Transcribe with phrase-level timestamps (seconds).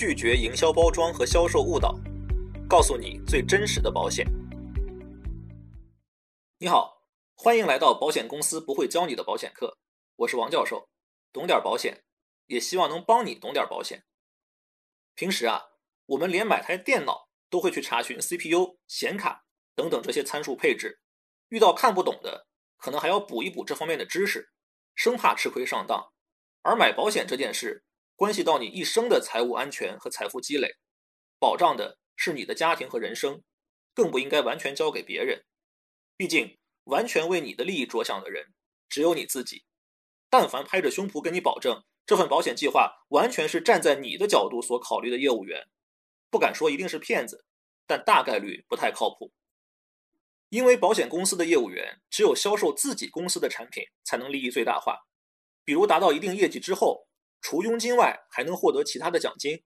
[0.00, 1.94] 拒绝营销包装和销售误导，
[2.66, 4.26] 告诉你最真实的保险。
[6.56, 7.02] 你好，
[7.34, 9.76] 欢迎来到保险公司不会教你的保险课，
[10.16, 10.88] 我是王教授，
[11.34, 12.02] 懂点保险，
[12.46, 14.06] 也希望能帮你懂点保险。
[15.14, 15.64] 平时啊，
[16.06, 19.44] 我们连买台电脑都会去查询 CPU、显卡
[19.74, 21.02] 等等这些参数配置，
[21.50, 22.46] 遇到看不懂的，
[22.78, 24.50] 可能还要补一补这方面的知识，
[24.94, 26.10] 生怕吃亏上当。
[26.62, 27.84] 而买保险这件事，
[28.20, 30.76] 关系到你一生的财务安全和财富积累，
[31.38, 33.42] 保障的是你的家庭和人生，
[33.94, 35.42] 更不应该完全交给别人。
[36.18, 38.52] 毕竟，完全为你的利益着想的人
[38.90, 39.64] 只有你自己。
[40.28, 45.66] 但凡拍着胸脯跟你保证这份保险计划完全是站在你的角度所考虑的业务员，
[46.28, 47.46] 不敢说一定是骗子，
[47.86, 49.32] 但大概率不太靠谱。
[50.50, 54.98] 因为保险公司的业务员只有销售自己公司的产品，才能利益最大化。
[55.64, 57.06] 比如达到一定业绩之后。
[57.40, 59.62] 除佣金外，还能获得其他的奖金，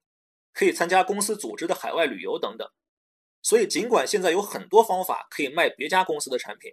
[0.52, 2.68] 可以参加公司组织的海外旅游等等。
[3.42, 6.72] 所以，尽管现在有很多方法可以卖别家公司的产品，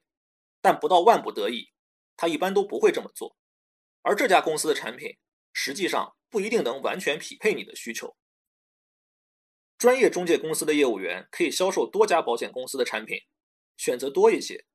[0.61, 1.71] 但不到万不得已，
[2.15, 3.35] 他一般都不会这么做。
[4.03, 5.17] 而这家公司的产品，
[5.51, 8.15] 实际上不一定能完全匹配你的需求。
[9.77, 13.17] 专业中介公司的业务员可以销售多家保险公司的产品，
[13.75, 14.65] 选择多一些。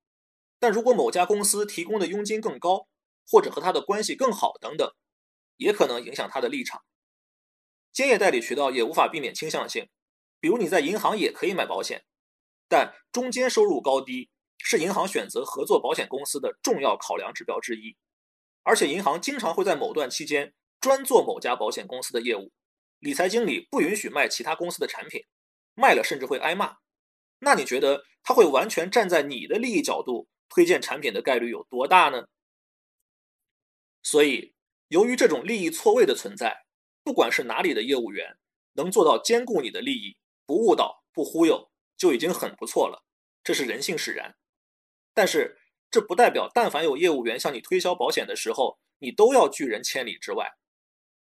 [0.58, 2.88] 但如果某家公司提供的佣金更高，
[3.30, 4.92] 或者和他的关系更好等等。
[5.56, 6.82] 也可能影响他的立场。
[7.92, 9.88] 兼业代理渠道也无法避免倾向性，
[10.38, 12.04] 比如你在银行也可以买保险，
[12.68, 17.96] 但中间收入高低是银行选择合作保险公司的重要考量指标之一。
[18.64, 22.52] 而且银行经常会在某段期间专做某家保险公司的业务，
[22.98, 25.22] 理财经理不允许卖其他公司的产品，
[25.74, 26.76] 卖了甚至会挨骂。
[27.38, 32.26] 那你觉得他会完全站在你的利益角度推荐产品的概率有多大呢？
[34.02, 34.55] 所以。
[34.88, 36.64] 由于这种利益错位的存在，
[37.02, 38.36] 不管是哪里的业务员，
[38.74, 43.04] 能做到兼顾你的利益，不误导、不忽悠，就已经很不错了。
[43.42, 44.36] 这是人性使然。
[45.12, 45.58] 但是，
[45.90, 50.52] 这不代表但凡有业务员向你推销保险的时候，你都要拒人千里之外。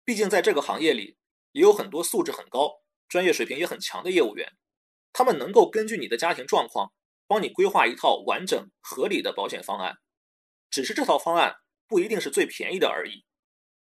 [0.04, 1.16] 毕竟，在这个行业里，
[1.52, 4.52] 也有很多素质很高、专业水平也很强的业务员，
[5.12, 6.92] 他们能够根据你的家庭状况，
[7.26, 9.96] 帮你规划一套完整合理的保险方案。
[10.70, 13.24] 只是这套方案不一定是最便宜的而已。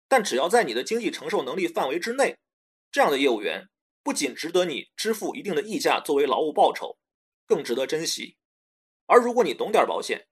[0.07, 2.38] 但只要在你的经济承受能力范围之内，
[2.91, 3.69] 这样的业务员
[4.03, 6.97] 不仅值得你支付一定的溢价作为劳务报酬，
[7.45, 8.38] 更值得珍惜。
[9.06, 10.28] 而如果你懂点保险，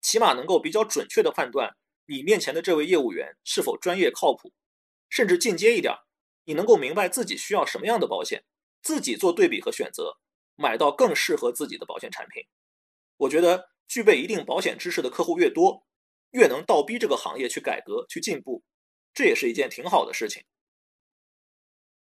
[0.00, 4.52] 起码能够比较准确的判断你面前的这位业务员是否专业靠谱，
[5.10, 5.94] 甚至进阶一点，
[6.44, 8.44] 你能够明白自己需要什么样的保险，
[8.82, 10.18] 自己做对比和选择，
[10.56, 12.44] 买到更适合自己的保险产品。
[13.18, 15.84] 我觉得具备一定保险知识的客户越多，
[16.30, 18.62] 越能倒逼这个行业去改革、去进步。
[19.18, 20.44] 这也是一件挺好的事情。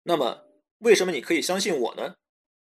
[0.03, 0.45] 那么，
[0.77, 2.17] 为什么你可以相信我呢？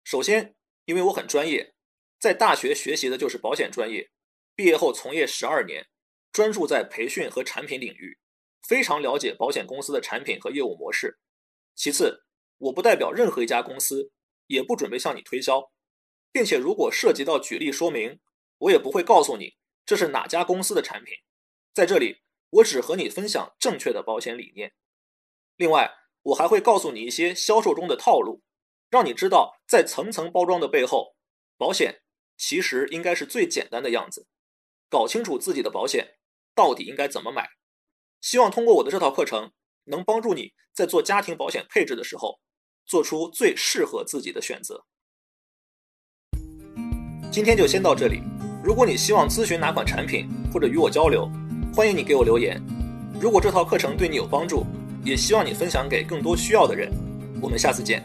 [0.04, 0.56] 首先，
[0.86, 1.74] 因为我很专业，
[2.20, 4.12] 在大学学习的就是保险专业，
[4.54, 5.88] 毕业后从业十二年，
[6.32, 8.20] 专注在培训和产品领域，
[8.62, 11.18] 非常了解保险公司的产品和业务模式。
[11.74, 12.24] 其次，
[12.60, 14.12] 我不代表任何一家公司，
[14.46, 15.72] 也不准备向你推销，
[16.32, 18.20] 并且如果涉及到举例说明，
[18.60, 21.16] 我也不会告诉你这是哪家公司的产品。
[21.74, 22.22] 在这里。
[22.50, 24.74] 我只和你分享正确的保险理念，
[25.58, 25.92] 另外，
[26.24, 28.42] 我还会告诉你一些销售中的套路，
[28.90, 31.16] 让你知道在层层包装的背后，
[31.58, 32.02] 保险
[32.38, 34.28] 其实应该是最简单的样子。
[34.90, 36.16] 搞清楚自己的保险
[36.56, 37.50] 到底应该怎么买，
[38.22, 39.52] 希望通过我的这套课程，
[39.86, 42.40] 能帮助你在做家庭保险配置的时候，
[42.86, 44.86] 做出最适合自己的选择。
[47.30, 48.22] 今天就先到这里，
[48.64, 51.30] 如果你希望咨询哪款产品或者与我交流。
[51.78, 52.60] 欢迎你给我留言。
[53.22, 54.66] 如果这套课程对你有帮助，
[55.04, 56.92] 也希望你分享给更多需要的人。
[57.40, 58.04] 我们下次见。